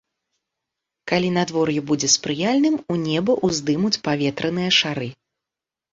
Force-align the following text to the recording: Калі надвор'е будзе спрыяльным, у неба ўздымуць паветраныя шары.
Калі 1.11 1.27
надвор'е 1.35 1.83
будзе 1.91 2.09
спрыяльным, 2.15 2.75
у 2.95 2.97
неба 3.07 3.31
ўздымуць 3.49 4.01
паветраныя 4.09 4.71
шары. 4.83 5.07